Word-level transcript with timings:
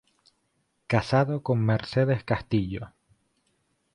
Casado 0.87 1.43
con 1.43 1.59
Mercedes 1.63 2.23
Castillo. 2.23 2.87